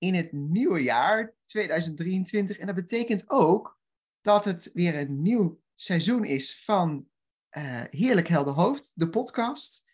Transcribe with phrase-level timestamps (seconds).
[0.00, 2.58] in het nieuwe jaar 2023.
[2.58, 3.78] En dat betekent ook
[4.20, 7.06] dat het weer een nieuw seizoen is van
[7.58, 9.84] uh, Heerlijk Helder Hoofd, de podcast.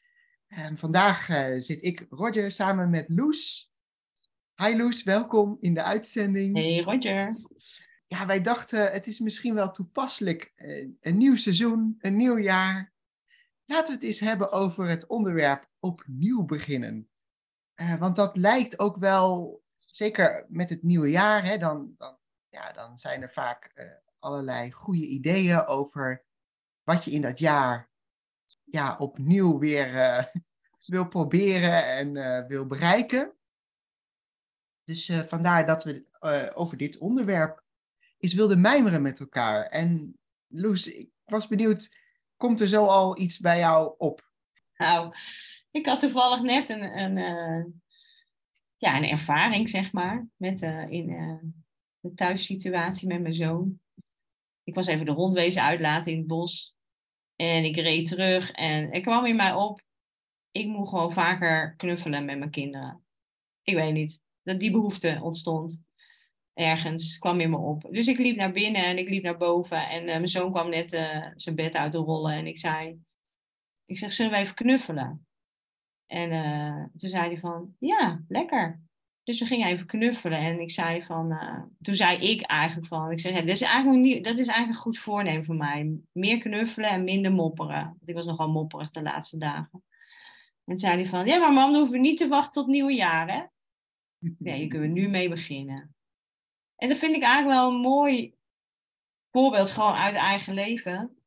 [0.47, 3.73] En vandaag uh, zit ik, Roger, samen met Loes.
[4.55, 6.57] Hi Loes, welkom in de uitzending.
[6.57, 7.35] Hey Roger.
[8.07, 10.53] Ja, wij dachten het is misschien wel toepasselijk.
[10.57, 12.93] Uh, een nieuw seizoen, een nieuw jaar.
[13.65, 17.09] Laten we het eens hebben over het onderwerp opnieuw beginnen.
[17.99, 19.65] want dat lijkt ook wel
[19.97, 23.85] zeker met het nieuwe jaar, hè, dan, dan, ja, dan zijn er vaak uh,
[24.19, 26.25] allerlei goede ideeën over
[26.83, 27.91] wat je in dat jaar
[28.65, 30.25] ja, opnieuw weer uh,
[30.95, 33.35] wil proberen en uh, wil bereiken.
[34.85, 36.05] Dus vandaar dat we
[36.55, 37.65] over dit onderwerp
[38.19, 39.67] eens wilden mijmeren met elkaar.
[39.67, 41.97] En Loes, ik was benieuwd,
[42.37, 44.31] komt er zo al iets bij jou op?
[44.77, 45.15] Nou,
[45.71, 47.83] ik had toevallig net een, een
[48.77, 51.39] ja, een ervaring, zeg maar, met, uh, in uh,
[52.01, 53.81] de thuissituatie met mijn zoon.
[54.65, 56.77] Ik was even de hond wezen uitlaten in het bos.
[57.37, 59.83] En ik reed terug en er kwam in mij op,
[60.51, 63.05] ik moet gewoon vaker knuffelen met mijn kinderen.
[63.63, 65.85] Ik weet niet, dat die behoefte ontstond.
[66.53, 67.89] Ergens kwam in me op.
[67.91, 69.89] Dus ik liep naar binnen en ik liep naar boven.
[69.89, 70.91] En uh, mijn zoon kwam net
[71.35, 72.33] zijn bed uit te rollen.
[72.33, 72.99] En ik zei,
[73.85, 75.27] ik zeg, zullen we even knuffelen?
[76.07, 78.81] En uh, toen zei hij van, ja, lekker.
[79.23, 80.39] Dus we gingen even knuffelen.
[80.39, 83.63] En ik zei van, uh, toen zei ik eigenlijk van, ik zeg, ja, dat, is
[83.63, 85.99] eigenlijk niet, dat is eigenlijk een goed voornemen voor mij.
[86.13, 87.85] Meer knuffelen en minder mopperen.
[87.85, 89.85] Want ik was nogal mopperig de laatste dagen.
[90.65, 92.67] En toen zei hij van, ja, maar mam, dan hoeven we niet te wachten tot
[92.67, 93.43] nieuwe jaar, hè?
[94.39, 95.95] Nee, je kunnen we nu mee beginnen.
[96.77, 98.35] En dat vind ik eigenlijk wel een mooi
[99.31, 101.19] voorbeeld, gewoon uit eigen leven.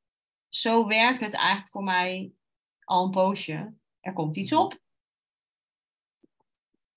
[0.50, 2.32] Zo werkt het eigenlijk voor mij
[2.84, 4.80] al een poosje er komt iets op.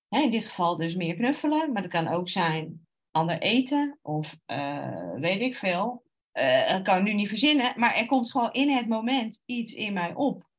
[0.08, 5.14] in dit geval dus meer knuffelen, maar het kan ook zijn ander eten of uh,
[5.14, 6.04] weet ik veel.
[6.32, 9.72] Uh, dat kan ik nu niet verzinnen, maar er komt gewoon in het moment iets
[9.72, 10.50] in mij op.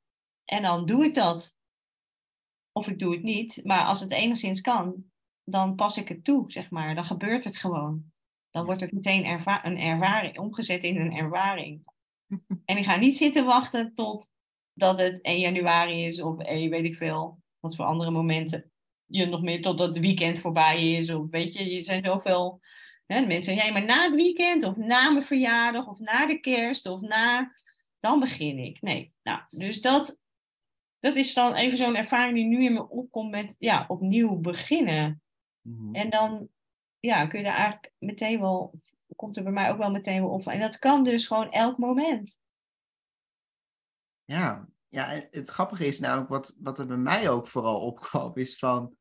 [0.46, 1.58] En dan doe ik dat.
[2.72, 5.12] Of ik doe het niet, maar als het enigszins kan,
[5.44, 6.96] dan pas ik het toe, zeg maar.
[6.96, 8.12] Dan gebeurt het gewoon.
[8.50, 11.86] Dan wordt het meteen erva een ervaring, omgezet in een ervaring.
[12.66, 14.32] En ik ga niet zitten wachten tot
[14.74, 18.72] dat het 1 januari is of 1 weet ik veel, wat voor andere momenten
[19.06, 21.10] je nog meer tot het weekend voorbij is.
[21.10, 22.62] Of weet je, je zijn zoveel
[23.06, 26.86] hè, mensen zeggen, maar na het weekend of na mijn verjaardag of na de kerst
[26.86, 27.54] of na,
[28.00, 28.82] dan begin ik.
[28.82, 30.20] Nee, nou, dus dat,
[31.00, 35.22] dat is dan even zo'n ervaring die nu in me opkomt met, ja, opnieuw beginnen.
[35.62, 35.96] Mm-hmm.
[35.96, 36.48] En dan,
[37.00, 38.74] ja, kun je daar eigenlijk meteen wel,
[39.16, 40.48] komt er bij mij ook wel meteen wel op.
[40.48, 42.40] En dat kan dus gewoon elk moment.
[44.26, 48.58] Ja, ja, het grappige is namelijk wat, wat er bij mij ook vooral opkwam, is
[48.58, 48.96] van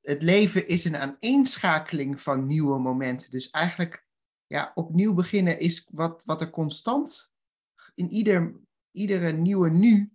[0.00, 3.30] het leven is een aaneenschakeling van nieuwe momenten.
[3.30, 4.06] Dus eigenlijk
[4.46, 7.34] ja, opnieuw beginnen is wat, wat er constant
[7.94, 8.60] in ieder,
[8.90, 10.12] iedere nieuwe nu,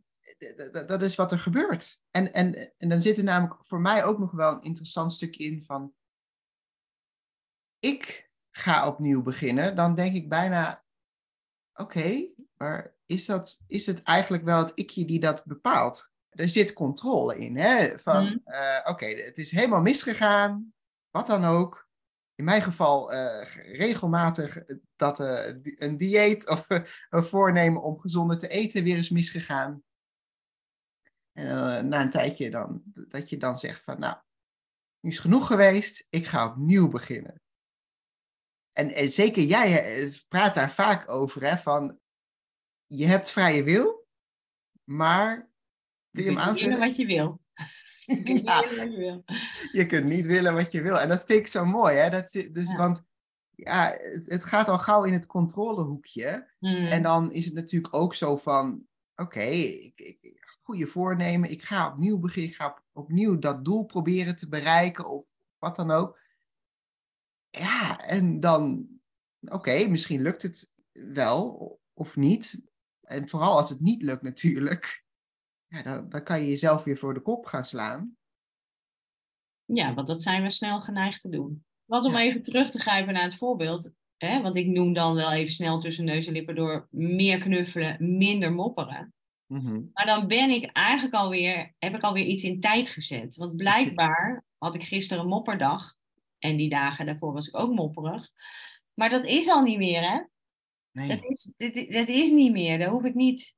[0.88, 2.02] dat is wat er gebeurt.
[2.12, 5.36] En, en, en dan zit er namelijk voor mij ook nog wel een interessant stuk
[5.36, 5.94] in van
[7.80, 9.76] ik ga opnieuw beginnen.
[9.76, 10.86] Dan denk ik bijna,
[11.74, 16.10] oké, maar is, dat, is het eigenlijk wel het ikje die dat bepaalt?
[16.30, 18.00] Er zit controle in, hè?
[18.00, 18.42] Van, mm.
[18.46, 20.74] uh, oké, het is helemaal misgegaan,
[21.10, 21.86] wat dan ook.
[22.36, 24.64] In mijn geval uh, regelmatig
[24.96, 26.66] dat uh, een dieet of
[27.10, 29.84] een voornemen om gezonder te eten weer is misgegaan.
[31.34, 34.18] En na een tijdje dan, dat je dan zegt van, nou,
[35.00, 37.42] nu is genoeg geweest, ik ga opnieuw beginnen.
[38.72, 42.00] En, en zeker jij praat daar vaak over, hè, van
[42.88, 44.08] je hebt vrije wil,
[44.84, 45.50] maar
[46.10, 46.80] wil je, hem aanvullen?
[46.80, 47.42] wat je wil.
[48.44, 49.22] ja, je,
[49.72, 51.00] je kunt niet willen wat je wil.
[51.00, 51.96] En dat vind ik zo mooi.
[51.96, 52.10] Hè?
[52.10, 53.04] Dat, dus, Want
[53.50, 56.54] ja, het, het gaat al gauw in het controlehoekje.
[56.60, 56.88] Mm.
[56.88, 61.88] En dan is het natuurlijk ook zo van, oké, ik, ik, goede voornemen, ik ga
[61.88, 65.26] opnieuw beginnen, ik ga op- opnieuw dat doel proberen te bereiken of
[65.58, 66.20] wat dan ook.
[67.50, 68.88] Ja, en dan,
[69.40, 72.62] oké, misschien lukt het wel of niet.
[73.08, 75.04] En vooral als het niet lukt natuurlijk,
[75.68, 78.18] ja, dan, dan kan je jezelf weer voor de kop gaan slaan.
[79.66, 81.66] Ja, want dat zijn we snel geneigd te doen.
[81.86, 82.20] Want om Ja.
[82.20, 85.80] even terug te grijpen naar het voorbeeld, hè, want ik noem dan wel even snel
[85.80, 89.14] tussen neus en lippen door meer knuffelen, minder mopperen.
[89.46, 89.82] Mhm.
[89.94, 93.36] Maar dan ben ik eigenlijk alweer, heb ik alweer iets in tijd gezet.
[93.36, 95.96] Want blijkbaar had ik gisteren een mopperdag.
[96.40, 98.30] En die dagen daarvoor was ik ook mopperig.
[98.94, 100.22] Maar dat is al niet meer, hè?
[100.98, 101.08] Nee.
[101.08, 102.78] Dat is, dit, dat is niet meer.
[102.78, 103.56] Daar hoef ik niet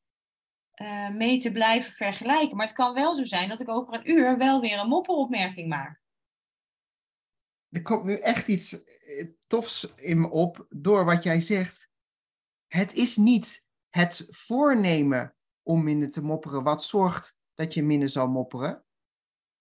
[0.71, 2.57] eh, mee te blijven vergelijken.
[2.57, 5.67] Maar het kan wel zo zijn dat ik over een uur wel weer een mopperopmerking
[5.67, 6.01] maak.
[7.69, 11.89] er komt nu echt iets eh, tofs in me op door wat jij zegt.
[12.67, 18.27] Het is niet het voornemen om minder te mopperen wat zorgt dat je minder zal
[18.27, 18.85] mopperen.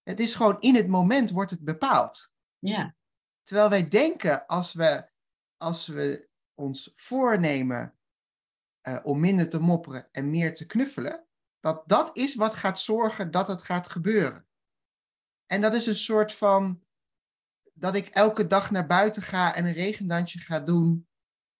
[0.03, 2.33] Het is gewoon in het moment wordt het bepaald.
[2.57, 2.95] Ja,
[3.43, 5.09] Terwijl wij denken als we,
[5.57, 6.28] als we
[6.59, 7.93] ons voornemen
[8.81, 11.25] eh, om minder te mopperen en meer te knuffelen,
[11.59, 14.47] dat dat is wat gaat zorgen dat het gaat gebeuren.
[15.45, 16.83] En dat is een soort van
[17.73, 21.07] dat ik elke dag naar buiten ga en een regendansje ga doen.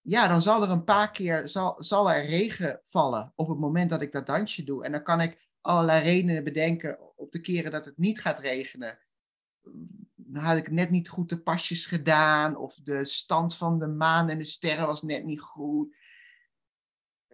[0.02, 3.90] Ja, dan zal er een paar keer zal, zal er regen vallen op het moment
[3.90, 4.84] dat ik dat dansje doe.
[4.84, 9.00] En dan kan ik allerlei redenen bedenken op de keren dat het niet gaat regenen
[10.34, 14.38] had ik net niet goed de pasjes gedaan, of de stand van de maan en
[14.38, 15.96] de sterren was net niet goed.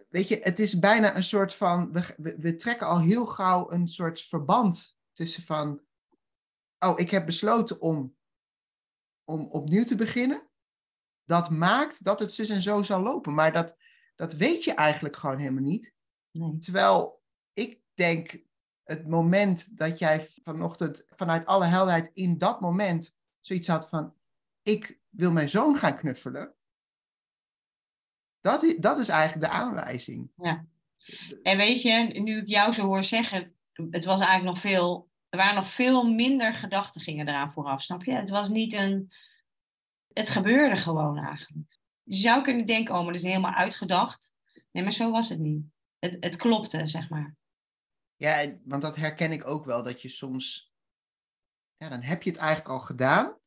[0.08, 3.70] Weet je, het is bijna een soort van, we, we, we trekken al heel gauw
[3.70, 5.80] een soort verband tussen van,
[6.78, 8.16] oh, ik heb besloten om,
[9.24, 10.48] om opnieuw te beginnen.
[11.24, 13.76] Dat maakt dat het zus en zo zal lopen, maar dat,
[14.14, 15.94] dat weet je eigenlijk gewoon helemaal niet.
[16.30, 16.58] nee.
[16.58, 17.22] Terwijl
[17.52, 18.45] ik denk,
[18.86, 24.14] het moment dat jij vanochtend vanuit alle helderheid in dat moment zoiets had van,
[24.62, 26.54] ik wil mijn zoon gaan knuffelen.
[28.40, 30.30] Dat is, dat is eigenlijk de aanwijzing.
[31.42, 33.54] En weet je, nu ik jou zo hoor zeggen,
[33.90, 38.04] het was eigenlijk nog veel, er waren nog veel minder gedachten gingen eraan vooraf, snap
[38.04, 38.12] je?
[38.12, 39.12] Het was niet een,
[40.12, 41.78] het gebeurde gewoon eigenlijk.
[42.02, 44.34] Je zou kunnen denken, oh, maar dat is helemaal uitgedacht.
[44.72, 45.64] Nee, maar zo was het niet.
[45.98, 47.36] Het, het klopte, zeg maar.
[48.16, 50.74] Ja, want dat herken ik ook wel, dat je soms,
[51.76, 53.38] ja, dan heb je het eigenlijk al gedaan.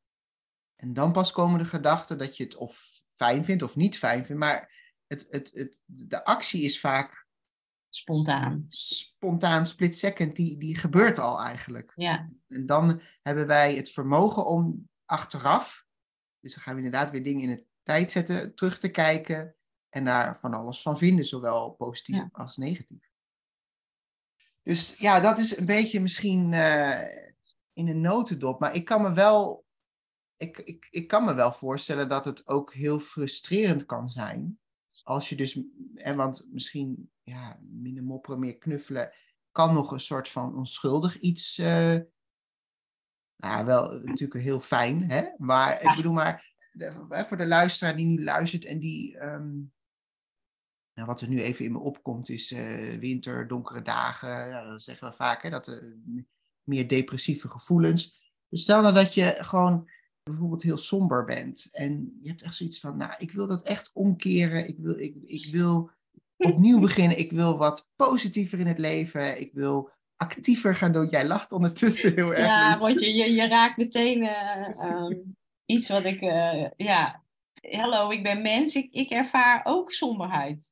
[0.76, 4.26] En dan pas komen de gedachten dat je het of fijn vindt of niet fijn
[4.26, 4.42] vindt.
[4.42, 4.74] Maar
[5.08, 7.28] het, het, het, de actie is vaak
[7.90, 8.66] Spontaan.
[8.68, 11.92] spontaan, split second, die, die gebeurt al eigenlijk.
[11.96, 15.86] Ja, En dan hebben wij het vermogen om achteraf,
[16.40, 19.56] dus dan gaan we inderdaad weer dingen in de tijd zetten, terug te kijken
[19.90, 22.30] en daar van alles van vinden, zowel positief Ja.
[22.32, 23.09] als negatief.
[24.70, 27.28] Dus ja, dat is een beetje misschien eh,
[27.74, 29.66] in een notendop, maar ik kan me wel,
[30.38, 34.60] ik, ik, ik kan me wel voorstellen dat het ook heel frustrerend kan zijn.
[35.04, 35.62] Als je dus,
[35.96, 39.14] en want misschien ja, minder mopperen, meer knuffelen,
[39.52, 41.58] kan nog een soort van onschuldig iets.
[41.58, 41.98] eh,
[43.36, 45.28] nou, wel natuurlijk heel fijn, hè?
[45.38, 46.54] Maar ik bedoel maar,
[47.10, 49.18] voor de luisteraar die nu luistert en die.
[49.18, 49.58] ehm,
[51.00, 54.30] nou, wat er nu even in me opkomt is eh, winter, donkere dagen.
[54.30, 55.50] Ja, dat zeggen we vaak, hè?
[55.50, 55.98] Dat er
[56.64, 58.32] meer depressieve gevoelens.
[58.50, 59.90] Dus stel nou dat je gewoon
[60.24, 61.70] bijvoorbeeld heel somber bent.
[61.72, 64.68] En je hebt echt zoiets van, nou, ik wil dat echt omkeren.
[64.68, 65.92] Ik wil, ik, ik wil
[66.38, 67.18] opnieuw beginnen.
[67.18, 69.40] Ik wil wat positiever in het leven.
[69.40, 71.10] Ik wil actiever gaan doen.
[71.10, 72.48] Jij lacht ondertussen heel erg.
[72.48, 72.74] ja.
[72.74, 75.18] Roger, je, je raakt meteen eh, ehm,
[75.66, 77.24] iets wat ik, eh, ja,
[77.62, 80.72] hallo, ik ben mens, ik, ik ervaar ook somberheid.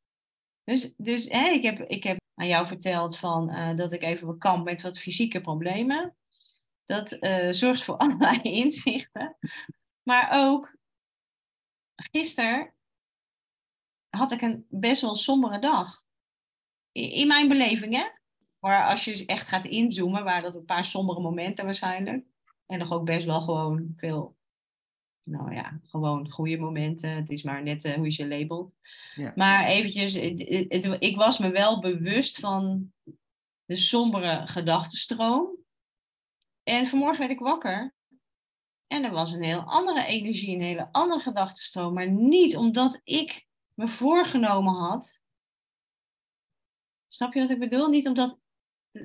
[0.67, 4.27] Dus, dus hè, ik, heb, ik heb aan jou verteld van, eh, dat ik even
[4.27, 6.15] bekamp met wat fysieke problemen.
[6.85, 9.37] Dat eh, zorgt voor allerlei inzichten.
[10.03, 10.75] Maar ook,
[11.95, 12.73] gisteren
[14.09, 16.03] had ik een best wel sombere dag.
[16.91, 18.07] In, in mijn beleving, hè?
[18.59, 22.25] Maar als je echt gaat inzoomen, waren dat een paar sombere momenten waarschijnlijk.
[22.65, 24.36] En nog ook best wel gewoon veel,
[25.27, 27.09] nou ja, gewoon goede momenten.
[27.09, 28.73] Het is maar net eh, hoe je ze labelt.
[29.15, 29.33] Ja.
[29.35, 32.91] Maar eventjes, het- het- ik was me wel bewust van
[33.65, 35.49] de sombere gedachtenstroom.
[36.63, 37.93] En vanmorgen werd ik wakker.
[38.87, 41.93] En er was een heel andere energie, een hele andere gedachtenstroom.
[41.93, 45.21] Maar niet omdat ik me voorgenomen had.
[47.07, 47.87] Snap je wat ik bedoel?
[47.87, 48.37] Niet omdat.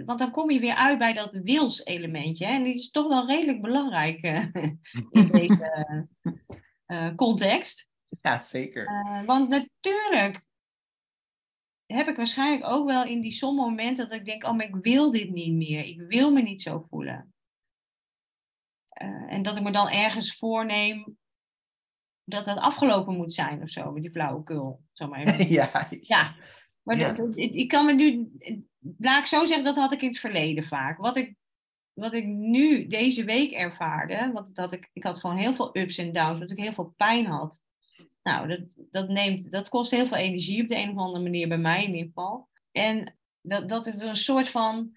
[0.04, 2.46] Want dan kom je weer uit bij dat wilselementje.
[2.46, 2.52] hè.
[2.52, 4.46] En die is toch wel redelijk belangrijk eh,
[5.10, 6.08] in deze
[6.86, 7.90] eh, context.
[8.20, 8.88] Ja, zeker.
[8.88, 10.46] Uh, want natuurlijk
[11.86, 14.76] heb ik waarschijnlijk ook wel in die sommige momenten dat ik denk, oh, maar ik
[14.80, 15.84] wil dit niet meer.
[15.84, 17.34] Ik wil me niet zo voelen.
[19.28, 21.16] En dat ik me dan ergens voorneem
[22.24, 24.82] dat dat afgelopen moet zijn of zo, met die flauwekul.
[24.92, 25.88] Zo maar ja.
[26.00, 26.34] ja.
[26.82, 27.16] Maar ja.
[27.34, 28.30] Ik kan me nu,
[28.98, 30.98] laat ik zo zeggen, dat had ik in het verleden vaak.
[30.98, 31.34] Wat ik,
[31.92, 35.98] wat ik nu deze week ervaarde, want dat ik, ik had gewoon heel veel ups
[35.98, 37.60] en downs, omdat ik heel veel pijn had.
[38.22, 38.60] Nou, dat,
[38.90, 41.84] dat, neemt, dat kost heel veel energie op de een of andere manier, bij mij
[41.84, 42.48] in ieder geval.
[42.72, 44.96] En dat, dat is een soort van,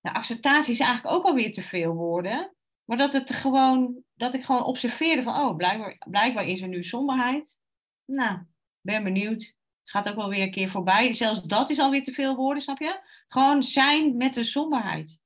[0.00, 2.54] de acceptatie is eigenlijk ook alweer te veel woorden.
[2.84, 6.82] Maar dat, het gewoon, dat ik gewoon observeerde van, oh, blijkbaar, blijkbaar is er nu
[6.82, 7.58] somberheid.
[8.04, 8.38] Nou,
[8.80, 9.56] ben benieuwd.
[9.86, 11.12] Gaat ook wel weer een keer voorbij.
[11.12, 13.00] Zelfs dat is alweer te veel woorden, snap je?
[13.28, 15.20] Gewoon zijn met de somberheid.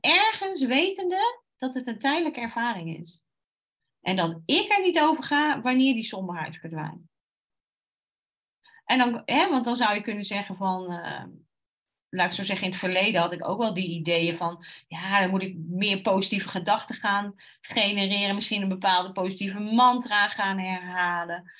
[0.00, 3.22] Ergens wetende dat het een tijdelijke ervaring is.
[4.00, 7.06] En dat ik er niet over ga wanneer die somberheid verdwijnt.
[8.84, 11.24] En dan, hè, want dan zou je kunnen zeggen van, uh,
[12.08, 15.20] laat ik zo zeggen, in het verleden had ik ook wel die ideeën van, ja,
[15.20, 21.52] dan moet ik meer positieve gedachten gaan genereren, misschien een bepaalde positieve mantra gaan herhalen.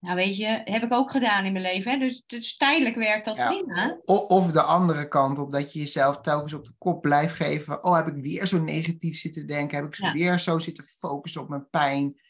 [0.00, 1.92] Nou, weet je, heb ik ook gedaan in mijn leven.
[1.92, 1.98] Hè?
[1.98, 4.00] Dus, dus tijdelijk werkt dat prima.
[4.04, 7.84] Of de andere kant op, dat je jezelf telkens op de kop blijft geven.
[7.84, 9.76] Oh, heb ik weer zo negatief zitten denken?
[9.76, 10.12] Heb ik ja.
[10.12, 12.20] weer zo zitten focussen op mijn pijn?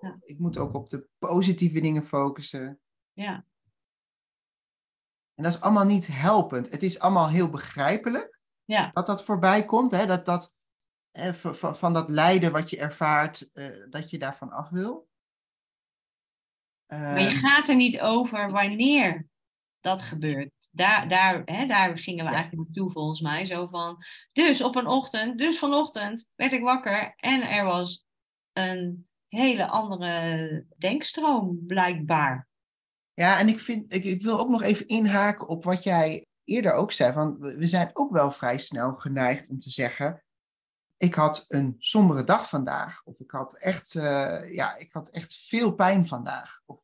[0.00, 0.16] Ja.
[0.20, 2.80] Ik moet ook op de positieve dingen focussen.
[3.12, 3.44] Ja.
[5.34, 6.70] En dat is allemaal niet helpend.
[6.70, 8.90] Het is allemaal heel begrijpelijk ja.
[8.92, 9.90] dat dat voorbij komt.
[9.90, 10.06] Hè?
[10.06, 10.54] Dat dat
[11.10, 15.07] eh, van, van dat lijden wat je ervaart, eh, dat je daarvan af wil.
[16.88, 19.26] Maar je ehm, gaat er niet over wanneer
[19.80, 20.50] dat gebeurt.
[20.70, 23.44] Daar, daar, hè, daar gingen we eigenlijk naartoe volgens mij.
[23.44, 28.06] Zo van, dus op een ochtend, dus vanochtend werd ik wakker en er was
[28.52, 32.48] een hele andere denkstroom blijkbaar.
[33.14, 36.72] Ja, en ik, vind, ik, ik wil ook nog even inhaken op wat jij eerder
[36.72, 37.12] ook zei.
[37.12, 40.22] Van, we zijn ook wel vrij snel geneigd om te zeggen,
[40.98, 43.02] ik had een sombere dag vandaag.
[43.04, 46.62] Of ik had echt, uh, ja, ik had echt veel pijn vandaag.
[46.66, 46.80] Of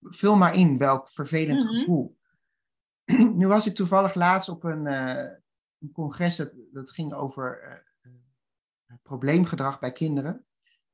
[0.00, 1.74] vul maar in welk vervelend mhm.
[1.74, 2.18] gevoel.
[3.38, 5.30] nu was ik toevallig laatst op een, uh,
[5.78, 10.44] een congres dat, dat ging over uh, probleemgedrag bij kinderen.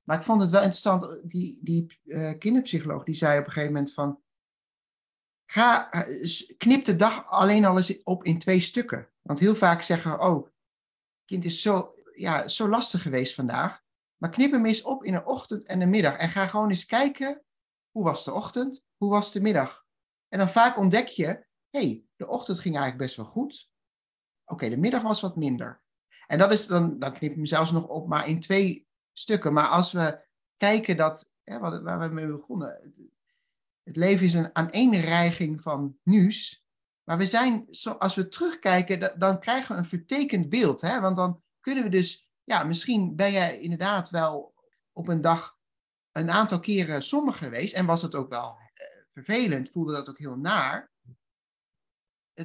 [0.03, 2.01] Maar ik vond het wel interessant, die, die
[2.39, 4.21] kinderpsycholoog die zei op een gegeven moment van,
[5.47, 5.91] ga,
[6.57, 9.09] knip de dag alleen al eens op in twee stukken.
[9.23, 10.49] Want heel vaak zeggen we, oh,
[11.25, 13.85] kind is zo ja, zo lastig geweest vandaag.
[14.17, 16.17] Maar knip hem eens op in een ochtend en een middag.
[16.17, 17.43] En ga gewoon eens kijken,
[17.91, 18.85] hoe was de ochtend?
[18.97, 19.85] Hoe was de middag?
[20.29, 23.71] En dan vaak ontdek je, hey, de ochtend ging eigenlijk best wel goed.
[24.45, 25.83] Oké, de middag was wat minder.
[26.27, 29.53] En dat is dan, dan knip je hem zelfs nog op, maar in twee stukken.
[29.53, 33.01] Maar als we kijken dat, waar we mee begonnen, het,
[33.83, 36.65] het leven is een aaneenreiging van nieuws.
[37.05, 37.69] Maar we zijn,
[37.99, 40.81] als we terugkijken, dan krijgen we een vertekend beeld.
[40.81, 41.01] Hè?
[41.01, 44.55] Want dan kunnen we dus, ja, misschien ben jij inderdaad wel
[44.93, 45.59] op een dag
[46.13, 50.19] een aantal keren somber geweest en was het ook wel eh, vervelend, voelde dat ook
[50.19, 50.91] heel naar.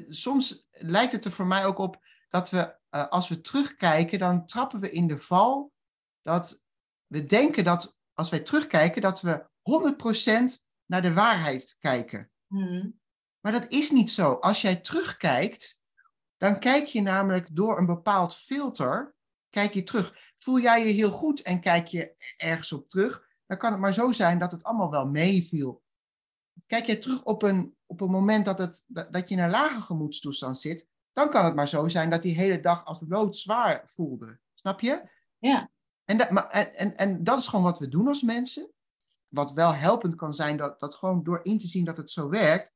[0.07, 4.45] soms lijkt het er voor mij ook op dat we, uh, als we terugkijken, dan
[4.45, 5.73] trappen we in de val
[6.21, 6.63] dat
[7.07, 12.31] we denken dat als wij terugkijken, dat we 100% naar de waarheid kijken.
[12.47, 12.99] Hmm.
[13.39, 14.31] Maar dat is niet zo.
[14.33, 15.80] Als jij terugkijkt,
[16.41, 19.15] dan kijk je namelijk door een bepaald filter,
[19.49, 20.33] kijk je terug.
[20.37, 23.93] Voel jij je heel goed en kijk je ergens op terug, dan kan het maar
[23.93, 25.83] zo zijn dat het allemaal wel meeviel.
[26.67, 29.81] Kijk je terug op een, op een moment dat, het, dat je in een lage
[29.81, 34.39] gemoedstoestand zit, dan kan het maar zo zijn dat die hele dag als loodzwaar voelde.
[34.53, 35.09] Snap je?
[35.37, 35.69] Ja.
[36.05, 38.71] En dat, maar, en, en, en dat is gewoon wat we doen als mensen.
[39.27, 42.29] Wat wel helpend kan zijn, dat, dat gewoon door in te zien dat het zo
[42.29, 42.73] werkt,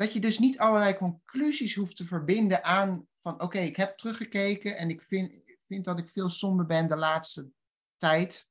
[0.00, 4.76] dat je dus niet allerlei conclusies hoeft te verbinden aan van oké, ik heb teruggekeken
[4.76, 7.50] en ik vind, vind dat ik veel somber ben de laatste
[7.96, 8.50] tijd.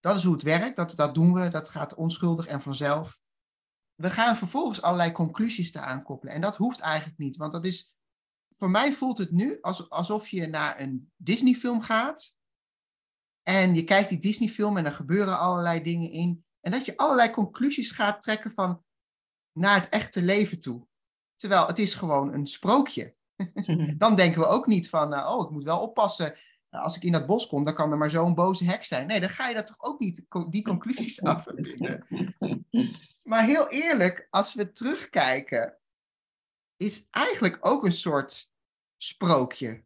[0.00, 3.20] Dat is hoe het werkt, dat, dat doen we, dat gaat onschuldig en vanzelf.
[3.94, 7.94] We gaan vervolgens allerlei conclusies te aankoppelen en dat hoeft eigenlijk niet, want dat is,
[8.56, 12.38] voor mij voelt het nu alsof je naar een Disney-film gaat
[13.42, 17.30] en je kijkt die Disney-film en er gebeuren allerlei dingen in en dat je allerlei
[17.30, 18.84] conclusies gaat trekken van
[19.52, 20.86] naar het echte leven toe.
[21.36, 23.14] Terwijl het is gewoon een sprookje.
[23.98, 26.36] dan denken we ook niet van, uh, oh, ik moet wel oppassen.
[26.70, 29.06] Uh, als ik in dat bos kom, dan kan er maar zo'n boze hek zijn.
[29.06, 31.46] Nee, dan ga je dat toch ook niet, die conclusies af.
[33.22, 35.78] maar heel eerlijk, als we terugkijken,
[36.76, 38.52] is eigenlijk ook een soort
[38.96, 39.84] sprookje.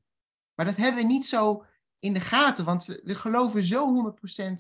[0.55, 1.65] Maar dat hebben we niet zo
[1.99, 4.55] in de gaten, want we, we geloven zo 100%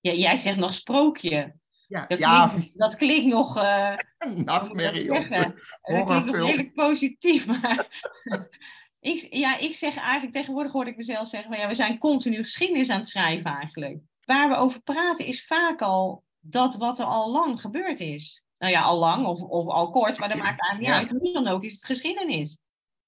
[0.00, 1.59] Ja, jij zegt nog sprookje.
[1.90, 3.56] Ja, Dat, ja klinkt, dat klinkt nog...
[3.56, 3.94] eh,
[4.34, 5.06] nachtmerrie.
[5.06, 5.28] dat.
[5.30, 7.86] Dat klinkt nog redelijk positief, maar...
[9.00, 11.50] ik, ja, ik zeg eigenlijk, tegenwoordig hoor ik mezelf zeggen...
[11.50, 13.98] Van, ja, we zijn continu geschiedenis aan het schrijven eigenlijk.
[14.24, 18.44] Waar we over praten is vaak al dat wat er al lang gebeurd is.
[18.58, 21.00] Nou ja, al lang of, of al kort, maar dat Ja, maakt eigenlijk ja.
[21.00, 21.20] niet uit.
[21.20, 22.58] Hoe dan ook is het geschiedenis.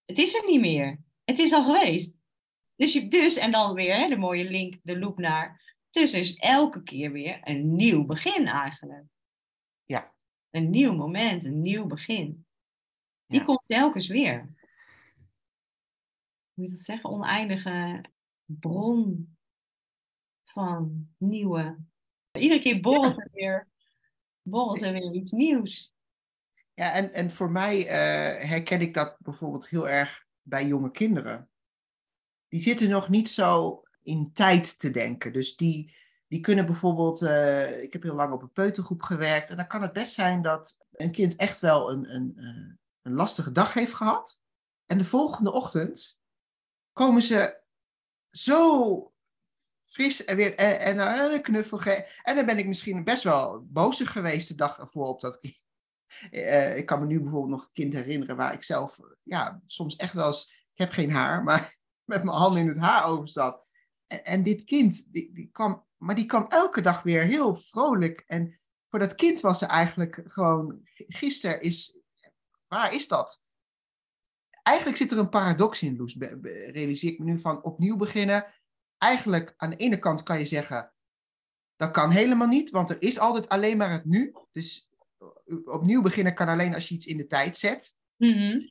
[0.04, 0.98] Het is er niet meer.
[1.24, 2.16] Het is al geweest.
[2.76, 5.71] Dus, je, dus en dan weer hè, de mooie link, de loop naar...
[5.92, 9.04] Dus er is elke keer weer een nieuw begin eigenlijk.
[9.84, 10.14] Ja.
[10.50, 12.46] Een nieuw moment, een nieuw begin.
[13.26, 13.44] Die Ja.
[13.44, 14.40] komt telkens weer.
[14.40, 14.54] Hoe
[16.54, 17.10] moet je dat zeggen?
[17.10, 18.04] Oneindige
[18.44, 19.36] bron
[20.44, 21.76] van nieuwe.
[22.38, 23.68] Iedere keer borrelt er weer,
[24.42, 25.94] borrelt er weer iets nieuws.
[26.74, 31.50] Ja, en, en voor mij eh, herken ik dat bijvoorbeeld heel erg bij jonge kinderen.
[32.48, 35.32] Die zitten nog niet zo in tijd te denken.
[35.32, 35.94] Dus die,
[36.28, 39.50] die kunnen bijvoorbeeld, eh, ik heb heel lang op een peutergroep gewerkt.
[39.50, 43.14] En dan kan het best zijn dat een kind echt wel een, een, eh, een
[43.14, 44.42] lastige dag heeft gehad.
[44.86, 46.20] En de volgende ochtend
[46.92, 47.60] komen ze
[48.30, 49.12] zo
[49.82, 51.80] fris en weer en, en, een knuffel
[52.22, 55.60] En dan ben ik misschien best wel bozig geweest de dag ervoor op dat kind.
[56.30, 59.96] Eh, ik kan me nu bijvoorbeeld nog een kind herinneren waar ik zelf, ja, soms
[59.96, 61.78] echt wel eens, ik heb geen haar, maar
[62.12, 63.66] met mijn handen in het haar over zat.
[64.22, 68.24] En, dit kind, die, die kwam, maar die kwam elke dag weer heel vrolijk.
[68.26, 71.98] En voor dat kind was er eigenlijk gewoon, gisteren is,
[72.66, 73.42] waar is dat?
[74.62, 76.16] Eigenlijk zit er een paradox in, Loes,
[76.72, 78.46] realiseer ik me nu van opnieuw beginnen.
[78.98, 80.92] Eigenlijk, aan de ene kant kan je zeggen,
[81.76, 84.34] dat kan helemaal niet, want er is altijd alleen maar het nu.
[84.52, 84.90] Dus
[85.64, 87.96] opnieuw beginnen kan alleen als je iets in de tijd zet.
[88.16, 88.68] Mhm.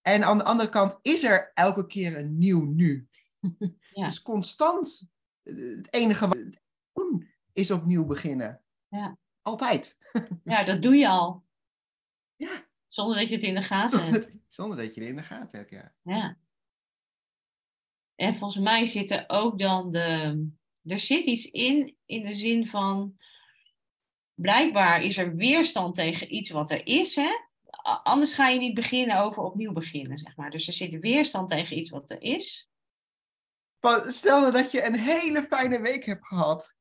[0.00, 3.08] En aan de andere kant is er elke keer een nieuw nu.
[3.92, 4.04] Ja.
[4.06, 5.08] Dus constant.
[5.42, 6.58] eh, Het enige wat we
[6.92, 8.62] doen is opnieuw beginnen.
[8.88, 9.18] Ja.
[9.42, 9.98] Altijd.
[10.44, 11.44] Ja, dat doe je al.
[12.36, 12.68] Ja.
[12.88, 14.28] Zonder dat je het in de gaten hebt.
[14.48, 15.94] Zonder, dat je het in de gaten hebt, ja.
[16.02, 16.38] Ja.
[18.14, 20.48] En volgens mij zit er ook dan de.
[20.84, 23.16] Er zit iets in, in de zin van.
[24.34, 27.30] Blijkbaar is er weerstand tegen iets wat er is, hè?
[28.02, 30.50] Anders ga je niet beginnen over opnieuw beginnen, zeg maar.
[30.50, 32.69] Dus er zit weerstand tegen iets wat er is.
[34.06, 36.76] Stel nou dat je een hele fijne week hebt gehad.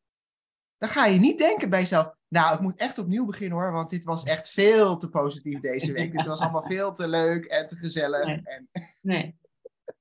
[0.77, 2.15] Dan ga je niet denken bij jezelf.
[2.27, 3.71] Nou, ik moet echt opnieuw beginnen hoor.
[3.71, 6.11] Want dit was echt veel te positief deze week.
[6.17, 8.25] dit was allemaal veel te leuk en te gezellig.
[8.25, 8.41] Nee.
[8.43, 8.69] En,
[9.01, 9.37] Nee.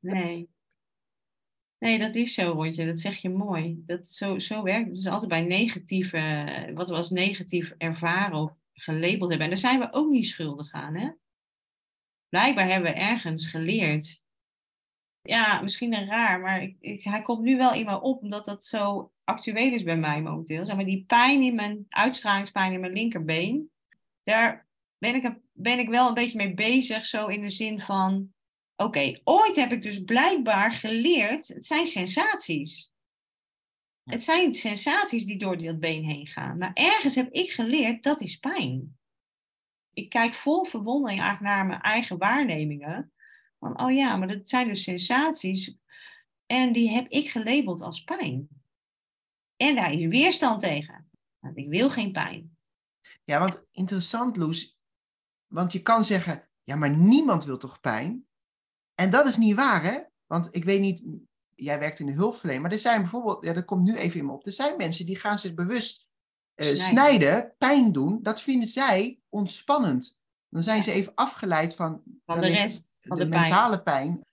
[0.01, 0.49] Nee.
[1.79, 2.87] Nee, dat is zo, Rondje.
[2.87, 3.83] Dat zeg je mooi.
[3.87, 4.97] Dat zo, zo werkt het.
[4.97, 9.41] Het is altijd bij negatieve, wat we als negatief ervaren of gelabeld hebben.
[9.41, 11.11] En daar zijn we ook niet schuldig aan, hè?
[12.29, 14.23] Blijkbaar hebben we ergens geleerd.
[15.29, 18.45] Ja, misschien een raar, maar ik, ik- hij komt nu wel in me op, omdat
[18.45, 20.67] dat zo actueel is bij mij momenteel.
[20.67, 23.71] Zeg maar, die pijn in mijn, uitstralingspijn in mijn linkerbeen,
[24.23, 28.33] daar ben ik, ben ik wel een beetje mee bezig, zo in de zin van,
[28.77, 32.93] oké, ooit heb ik dus blijkbaar geleerd, het zijn sensaties.
[34.05, 36.59] Het zijn sensaties die door dat been heen gaan.
[36.59, 38.99] Maar ergens heb ik geleerd, dat is pijn.
[39.93, 43.13] Ik kijk vol verwondering eigenlijk naar mijn eigen waarnemingen.
[43.59, 45.77] Van, oh ja, maar dat zijn dus sensaties.
[46.47, 48.49] En die heb ik gelabeld als pijn.
[49.57, 51.11] En daar is weerstand tegen.
[51.39, 52.57] Want ik wil geen pijn.
[53.25, 54.79] Ja, want interessant, Loes.
[55.47, 58.27] Want je kan zeggen, ja, maar niemand wil toch pijn?
[58.95, 60.01] En dat is niet waar, hè?
[60.27, 61.03] Want ik weet niet,
[61.55, 64.27] jij werkt in de hulpverlening, maar er zijn bijvoorbeeld, ja, dat komt nu even in
[64.27, 66.09] me op, er zijn mensen die gaan zich bewust
[66.55, 66.85] eh, Snijden.
[66.85, 68.23] snijden, pijn doen.
[68.23, 70.18] Dat vinden zij ontspannend.
[70.49, 73.41] Dan zijn ze even afgeleid van, Van de rest van de, de pijn.
[73.41, 74.27] mentale pijn.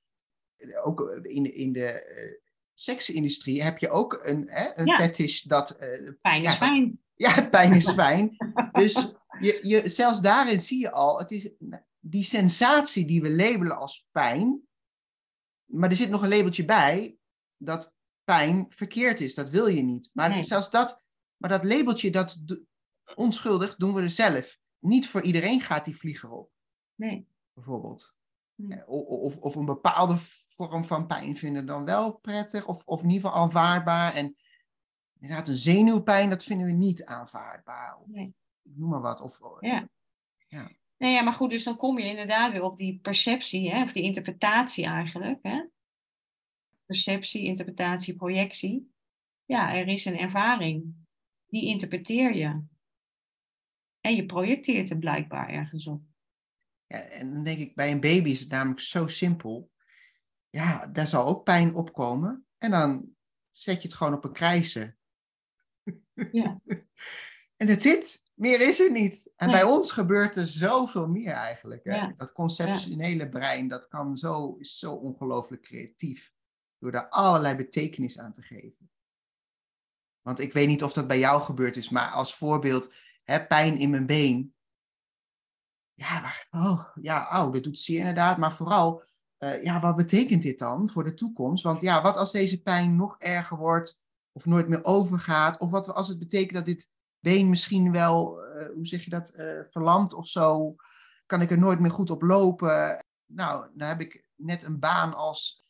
[0.83, 2.31] Ook in, in de eh,
[2.73, 4.95] seksindustrie heb je ook een, hè, een Ja.
[4.95, 6.99] fetish dat eh, Pijn is Ja, fijn.
[7.25, 8.35] ja, pijn is fijn.
[8.71, 8.93] Dus
[9.39, 11.49] je, je, zelfs daarin zie je al, het is
[11.99, 14.61] die sensatie die we labelen als pijn.
[15.65, 17.17] Maar er zit nog een labeltje bij
[17.57, 19.33] dat pijn verkeerd is.
[19.35, 20.09] Dat wil je niet.
[20.13, 20.43] Maar Nee.
[20.43, 21.03] zelfs dat,
[21.37, 22.37] maar dat labeltje, dat
[23.15, 24.57] onschuldig doen we er zelf.
[24.85, 26.51] Niet voor iedereen gaat die vlieger op,
[26.95, 27.27] Nee.
[27.53, 28.13] bijvoorbeeld.
[28.55, 28.71] Hm.
[28.71, 33.09] Eh, Of, of een bepaalde vorm van pijn vinden dan wel prettig, of, of in
[33.09, 34.13] ieder geval aanvaardbaar.
[34.13, 34.35] En
[35.19, 37.97] inderdaad, een zenuwpijn, dat vinden we niet aanvaardbaar.
[37.99, 38.35] Of, Nee.
[38.61, 39.21] noem maar wat.
[39.21, 39.89] Of, Ja.
[40.47, 40.71] Ja.
[40.97, 43.91] Nee, ja, maar goed, dus dan kom je inderdaad weer op die perceptie, hè, of
[43.91, 45.39] die interpretatie eigenlijk.
[45.41, 45.63] Hè?
[46.85, 48.93] Perceptie, interpretatie, projectie.
[49.45, 50.93] Ja, er is een ervaring.
[51.45, 52.63] Die interpreteer je.
[54.05, 56.01] En je projecteert er blijkbaar ergens op.
[56.87, 59.71] Ja, en dan denk ik, bij een baby is het namelijk zo simpel.
[60.49, 62.45] Ja, daar zal ook pijn opkomen.
[62.57, 63.15] En dan
[63.51, 64.97] zet je het gewoon op een krijsen.
[66.31, 66.61] Ja.
[67.57, 68.23] en dat zit.
[68.33, 69.33] Meer is er niet.
[69.35, 69.55] En Nee.
[69.55, 71.83] bij ons gebeurt er zoveel meer eigenlijk.
[71.83, 71.95] Hè?
[71.95, 72.13] Ja.
[72.17, 76.33] Dat conceptionele brein, dat kan zo, is zo ongelooflijk creatief.
[76.77, 78.89] Door daar allerlei betekenis aan te geven.
[80.21, 82.93] Want ik weet niet of dat bij jou gebeurd is, maar als voorbeeld,
[83.47, 84.53] pijn in mijn been.
[85.93, 88.37] Ja, oh, ja, oh, dat doet zeer inderdaad.
[88.37, 89.03] Maar vooral,
[89.37, 91.63] eh, ja, wat betekent dit dan voor de toekomst?
[91.63, 93.99] Want ja, wat als deze pijn nog erger wordt
[94.31, 95.57] of nooit meer overgaat?
[95.57, 99.29] Of wat als het betekent dat dit been misschien wel, eh, hoe zeg je dat,
[99.29, 100.75] eh verlamd of zo?
[101.25, 103.05] Kan ik er nooit meer goed op lopen?
[103.25, 105.64] Nou, dan heb ik net een baan als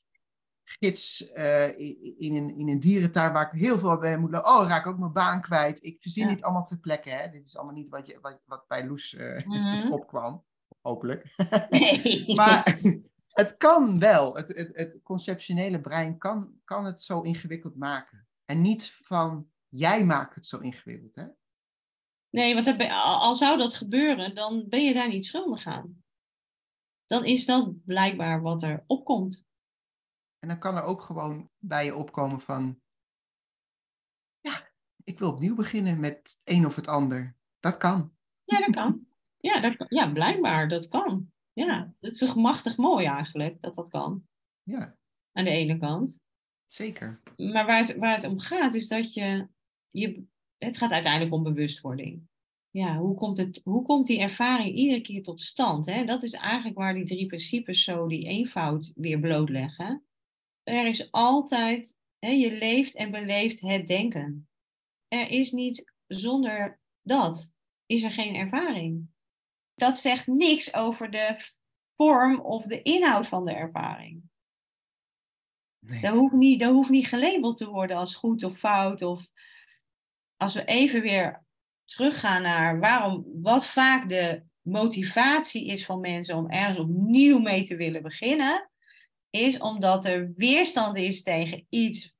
[0.79, 1.79] gids eh,
[2.19, 4.49] in, een, in een dierentuin waar ik heel veel bij moet lopen.
[4.49, 5.83] Oh, raak ik ook mijn baan kwijt.
[5.83, 6.33] Ik verzin Ja.
[6.33, 7.09] dit allemaal ter plekke.
[7.09, 7.29] Hè?
[7.29, 9.91] Dit is allemaal niet wat, je, wat, wat bij Loes eh, Mhm.
[9.91, 10.43] opkwam.
[10.81, 11.35] Hopelijk.
[11.69, 12.23] Nee.
[12.35, 12.79] Maar
[13.41, 14.35] het kan wel.
[14.35, 18.27] Het, het, het conceptionele brein kan, kan het zo ingewikkeld maken.
[18.45, 21.15] En niet van jij maakt het zo ingewikkeld.
[21.15, 21.25] Hè?
[22.29, 26.03] Nee, want al zou dat gebeuren, dan ben je daar niet schuldig aan.
[27.05, 29.45] Dan is dat blijkbaar wat er opkomt.
[30.39, 32.79] En dan kan er ook gewoon bij je opkomen van,
[34.39, 34.67] ja,
[35.03, 37.35] ik wil opnieuw beginnen met het een of het ander.
[37.59, 38.13] Dat kan.
[38.43, 39.07] Ja, dat kan.
[39.37, 41.31] Ja, dat, kan- ja blijkbaar, dat kan.
[41.53, 44.27] Ja, dat is toch machtig mooi eigenlijk, dat dat kan.
[44.63, 44.97] Ja,
[45.31, 46.23] Aan de ene kant.
[46.67, 47.21] zeker.
[47.37, 49.47] Maar waar het, waar het om gaat, is dat je,
[49.89, 50.23] je...
[50.57, 52.27] Het gaat uiteindelijk om bewustwording.
[52.69, 55.85] Ja, hoe komt, het, hoe komt die ervaring iedere keer tot stand?
[55.85, 56.05] Hè?
[56.05, 60.05] Dat is eigenlijk waar die drie principes zo die eenvoud weer blootleggen.
[60.65, 64.49] Er is altijd, hè, je leeft en beleeft het denken.
[65.07, 67.53] Er is niet zonder dat,
[67.85, 69.07] is er geen ervaring.
[69.75, 71.37] Dat zegt niks over de
[71.95, 74.23] vorm of de inhoud van de ervaring.
[75.79, 76.01] Nee.
[76.01, 79.01] Dat hoeft niet, dat hoeft niet gelabeld te worden als goed of fout.
[79.01, 79.27] Of
[80.35, 81.45] als we even weer
[81.83, 87.75] teruggaan naar waarom, wat vaak de motivatie is van mensen om ergens opnieuw mee te
[87.75, 88.69] willen beginnen,
[89.35, 92.13] is omdat er weerstand is tegen iets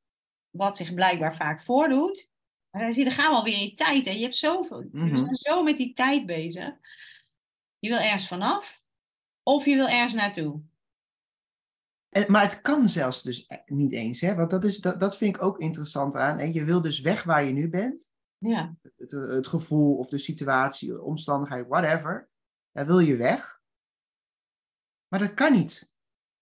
[0.50, 2.30] wat zich blijkbaar vaak voordoet.
[2.70, 4.06] Maar dan zie je, dan gaan we alweer in tijd.
[4.06, 4.12] Hè?
[4.12, 5.10] Je hebt zoveel, Mhm.
[5.12, 6.74] we zijn zo met die tijd bezig.
[7.80, 8.82] Je wil ergens vanaf,
[9.44, 10.62] of je wil ergens naartoe.
[12.10, 14.36] En, maar het kan zelfs dus e- niet eens, hè?
[14.36, 16.40] want dat, is, dat, dat vind ik ook interessant aan.
[16.40, 18.14] En je wil dus weg waar je nu bent.
[18.38, 22.30] Ja, Het, het gevoel of de situatie, de omstandigheid, whatever.
[22.72, 23.62] Daar wil je weg.
[25.08, 25.90] Maar dat kan niet.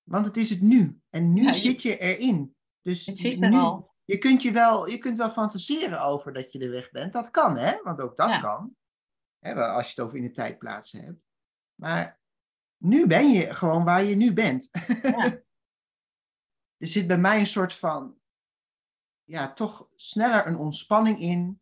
[0.04, 1.00] Want het is het nu.
[1.10, 2.56] En nu Ja, je- zit je erin.
[2.82, 3.92] Dus het zit nu, er al.
[4.06, 7.14] Je kunt, je, wel, je kunt wel fantaseren over dat je er weg bent.
[7.14, 7.82] Dat kan, hè?
[7.84, 8.40] Want ook dat Ja.
[8.40, 8.76] kan.
[9.40, 11.30] Hè, als je het over in de tijdplaatsen hebt.
[11.76, 12.20] Maar
[12.78, 14.70] nu ben je gewoon waar je nu bent.
[15.02, 15.24] Ja.
[16.78, 18.18] er zit bij mij een soort van,
[19.24, 21.62] ja, toch sneller een ontspanning in.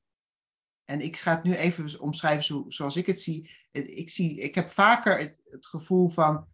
[0.85, 3.51] En ik ga het nu even omschrijven zo, zoals ik het zie.
[3.71, 4.39] Ik, zie.
[4.39, 6.47] ik heb vaker het, het gevoel van,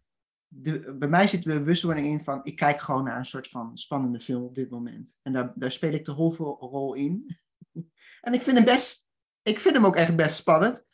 [0.48, 3.76] de, bij mij zit de bewustwording in van, ik kijk gewoon naar een soort van
[3.76, 5.18] spannende film op dit moment.
[5.22, 7.38] En daar, daar speel ik de hoofdrol in.
[8.20, 9.08] en ik vind hem best,
[9.42, 10.86] ik vind hem ook echt best spannend.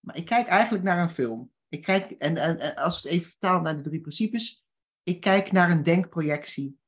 [0.00, 1.52] Maar ik kijk eigenlijk naar een film.
[1.68, 4.66] Ik kijk, en, en, als het even vertaalt naar de drie principes,
[5.02, 6.78] ik kijk naar een denkprojectie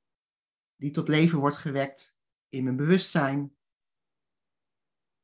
[0.77, 2.17] die tot leven wordt gewekt
[2.49, 3.57] in mijn bewustzijn.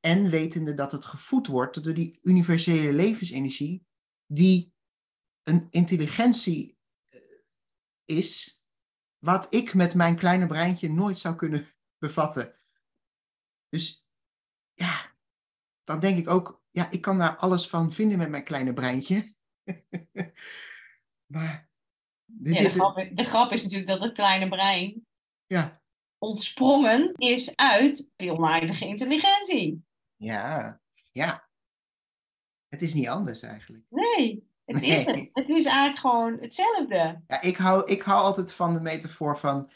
[0.01, 3.87] En wetende dat het gevoed wordt door die universele levensenergie,
[4.27, 4.73] die
[5.43, 6.74] een intelligentie
[8.05, 8.63] is,
[9.19, 11.67] wat ik met mijn kleine breintje nooit zou kunnen
[11.99, 12.59] bevatten.
[13.69, 14.07] Dus
[14.73, 15.17] ja,
[15.85, 19.35] dan denk ik ook, ja, ik kan daar alles van vinden met mijn kleine breintje.
[21.35, 21.71] maar
[22.43, 25.07] Ja, de, grap, de grap is natuurlijk dat het kleine brein
[25.47, 25.83] ja,
[26.19, 29.85] ontsprongen is uit die oneindige intelligentie.
[30.17, 30.81] ja,
[31.13, 31.49] ja.
[32.69, 33.85] Het is niet anders eigenlijk.
[33.89, 35.29] Nee, het, Is, het.
[35.33, 37.23] het is eigenlijk gewoon hetzelfde.
[37.27, 39.71] Ja, ik, hou, ik hou altijd van de metafoor van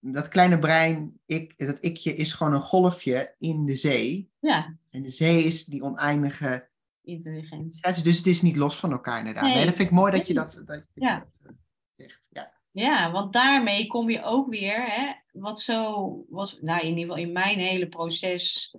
[0.00, 4.30] dat kleine brein, ik, dat ikje is gewoon een golfje in de zee.
[4.40, 6.70] Ja, En de zee is die oneindige.
[7.04, 7.80] intelligentie.
[7.88, 9.44] Ja, dus het is niet los van elkaar inderdaad.
[9.44, 9.64] Nee, Nee.
[9.64, 11.18] dat vind ik mooi dat je dat, dat, je Ja.
[11.18, 11.52] dat eh,
[11.96, 12.28] zegt.
[12.30, 12.52] Ja.
[12.70, 17.16] Ja, want daarmee kom je ook weer, hè, wat zo was, nou in ieder geval
[17.16, 18.74] in mijn hele proces,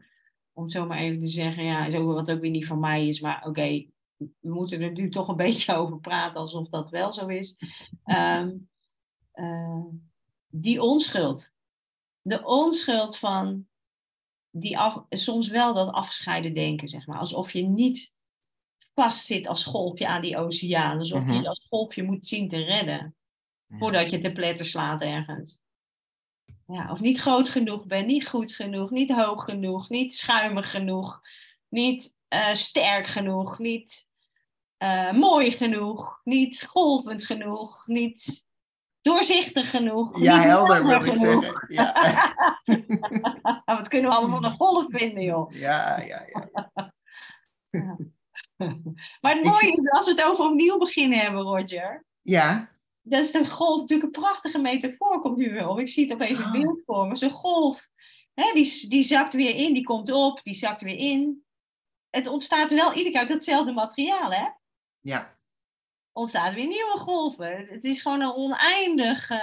[0.54, 2.80] om het zo maar even te zeggen, ja, is ook wat ook weer niet van
[2.80, 3.86] mij is, maar oké,
[4.39, 7.57] we moeten er nu toch een beetje over praten alsof dat wel zo is.
[8.03, 8.51] Ehm,
[9.31, 9.86] eh,
[10.47, 11.53] die onschuld.
[12.21, 13.67] De onschuld van
[14.49, 17.19] die af, soms wel dat afgescheiden denken, zeg maar.
[17.19, 18.13] Alsof je niet
[18.93, 20.97] vastzit als golfje aan die oceaan.
[20.97, 21.41] Alsof je Mhm.
[21.41, 23.15] je als golfje moet zien te redden.
[23.67, 25.62] Voordat je te pletter slaat ergens.
[26.67, 31.21] Ja, of niet groot genoeg ben, niet goed genoeg, niet hoog genoeg, niet schuimig genoeg,
[31.69, 34.09] niet eh, sterk genoeg, niet
[34.83, 38.45] eh, mooi genoeg, niet golvend genoeg, niet
[39.01, 40.19] doorzichtig genoeg.
[40.21, 41.43] Ja, niet helder wil ik genoeg.
[41.43, 41.65] zeggen.
[41.67, 45.51] Ja, Wat kunnen we allemaal nog golf vinden, joh.
[45.53, 46.25] ja, ja.
[46.33, 46.49] ja.
[49.21, 52.05] Maar het mooie is, als we het over opnieuw beginnen hebben, Roger.
[52.21, 52.71] ja.
[53.05, 55.79] Dat is de golf natuurlijk een prachtige metafoor, komt nu weer op.
[55.79, 56.51] Ik zie het opeens een Ah.
[56.51, 57.15] beeld voor me.
[57.15, 57.87] Zo'n golf,
[58.33, 61.43] hè, die, die zakt weer in, die komt op, die zakt weer in.
[62.09, 64.47] Het ontstaat wel iedere keer uit hetzelfde materiaal, hè?
[65.03, 65.37] Ja.
[66.11, 67.65] Ontstaat weer nieuwe golven.
[67.69, 69.41] Het is gewoon een oneindige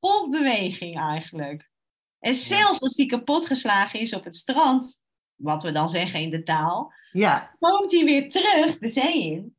[0.00, 1.70] golfbeweging eigenlijk.
[2.18, 5.02] En zelfs als die kapotgeslagen is op het strand,
[5.34, 9.56] wat we dan zeggen in de taal, Ja, komt hij weer terug de zee in.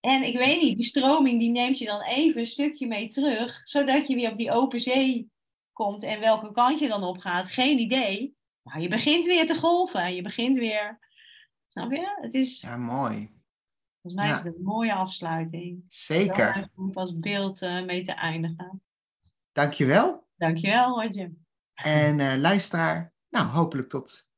[0.00, 3.60] En ik weet niet, die stroming die neemt je dan even een stukje mee terug,
[3.68, 5.30] zodat je weer op die open zee
[5.72, 6.02] komt.
[6.02, 8.34] En welke kant je dan op gaat, geen idee.
[8.62, 10.98] Maar je begint weer te golven en je begint weer.
[11.72, 12.18] Snap je?
[12.20, 13.30] Het is, ja mooi.
[14.02, 14.32] volgens mij Ja.
[14.38, 15.84] is het een mooie afsluiting.
[15.88, 16.70] Zeker.
[16.76, 18.82] Om als beeld eh, mee te eindigen.
[19.52, 20.26] Dankjewel.
[20.36, 21.30] Dankjewel, Roger.
[21.74, 24.30] En eh, luisteraar, nou hopelijk tot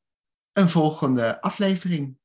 [0.52, 2.16] een volgende aflevering.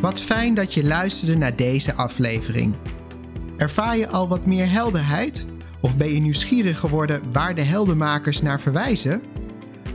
[0.00, 2.76] Wat fijn dat je luisterde naar deze aflevering.
[3.56, 5.46] Ervaar je al wat meer helderheid?
[5.84, 9.22] Of ben je nieuwsgierig geworden waar de heldenmakers naar verwijzen?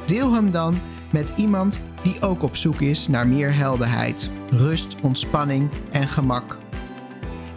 [0.05, 0.79] deel hem dan
[1.10, 6.60] met iemand die ook op zoek is naar meer helderheid, rust, ontspanning en gemak.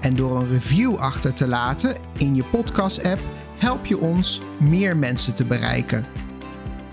[0.00, 3.22] En door een review achter te laten in je podcast-app
[3.58, 6.06] help je ons meer mensen te bereiken.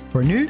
[0.08, 0.50] Voor nu,